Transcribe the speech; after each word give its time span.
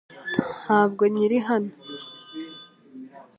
Ntabwo 0.61 1.03
nkiri 1.11 1.37
hano. 1.47 1.73